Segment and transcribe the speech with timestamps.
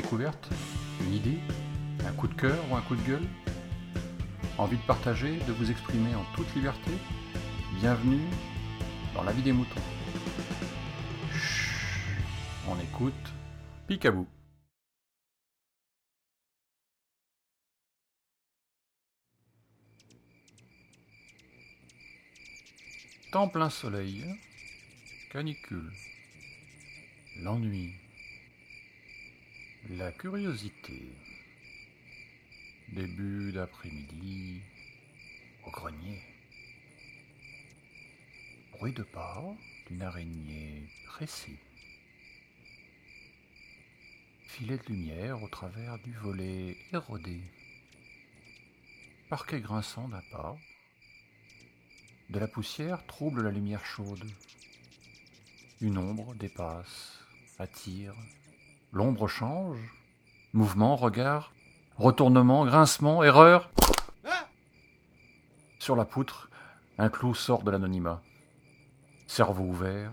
[0.00, 0.48] découverte
[1.02, 1.38] Une idée
[2.06, 3.28] Un coup de cœur ou un coup de gueule
[4.56, 6.92] Envie de partager, de vous exprimer en toute liberté
[7.80, 8.24] Bienvenue
[9.14, 9.80] dans la vie des moutons.
[11.32, 12.22] Chut,
[12.68, 13.14] on écoute
[13.86, 14.26] Picabou.
[23.32, 24.24] Temps plein soleil,
[25.30, 25.92] canicule,
[27.42, 27.94] l'ennui,
[29.96, 31.02] la curiosité,
[32.92, 34.60] début d'après-midi
[35.66, 36.22] au grenier,
[38.70, 39.42] bruit de pas
[39.88, 41.58] d'une araignée pressée,
[44.46, 47.40] filet de lumière au travers du volet érodé,
[49.28, 50.56] parquet grinçant d'un pas,
[52.28, 54.30] de la poussière trouble la lumière chaude.
[55.80, 57.18] Une ombre dépasse,
[57.58, 58.14] attire.
[58.92, 59.78] L'ombre change.
[60.52, 61.52] Mouvement, regard,
[61.96, 63.70] retournement, grincement, erreur.
[65.78, 66.50] Sur la poutre,
[66.98, 68.20] un clou sort de l'anonymat.
[69.26, 70.12] Cerveau ouvert,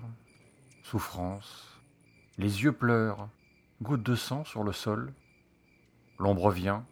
[0.83, 1.79] souffrance.
[2.37, 3.29] Les yeux pleurent,
[3.81, 5.11] goutte de sang sur le sol.
[6.19, 6.85] L'ombre vient.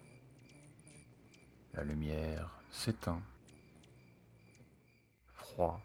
[1.76, 3.22] La lumière s'éteint.
[5.38, 5.80] 3.